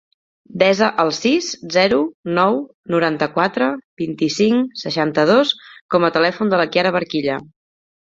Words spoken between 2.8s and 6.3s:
noranta-quatre, vint-i-cinc, seixanta-dos com a